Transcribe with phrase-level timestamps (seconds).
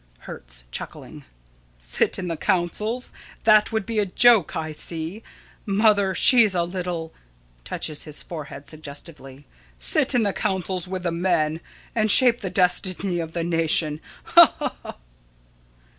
[0.21, 0.63] Hertz:
[1.77, 3.11] Sit in the councils?
[3.43, 4.55] That would be a joke.
[4.55, 5.21] I see.
[5.63, 7.13] Mother, she's a little
[7.65, 9.45] [Touches his forehead suggestively.]
[9.79, 11.61] Sit in the councils with the men
[11.93, 14.01] and shape the destiny of the nation!
[14.23, 14.51] Ha!
[14.57, 14.97] ha!